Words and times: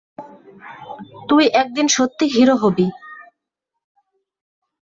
তুই 1.29 1.43
একদিন 1.53 1.87
সত্যি 1.87 2.25
হিরো 2.27 2.55
হবি। 2.55 2.87